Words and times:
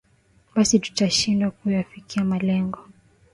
basi 0.55 0.79
tutashindwa 0.79 1.49
kuyafikia 1.57 2.23
malengo 2.23 2.79